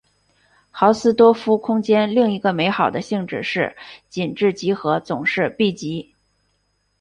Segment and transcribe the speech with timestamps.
[0.71, 3.77] 豪斯多夫空间另一个美好的性质是
[4.09, 6.15] 紧致集合总是闭集。